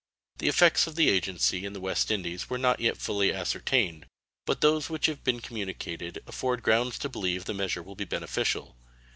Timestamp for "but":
4.47-4.61